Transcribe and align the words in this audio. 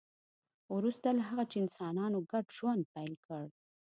وروسته 0.75 1.07
له 1.17 1.23
هغه 1.29 1.43
چې 1.51 1.55
انسانانو 1.63 2.25
ګډ 2.31 2.45
ژوند 2.57 2.81
پیل 2.93 3.13
کړ 3.25 3.45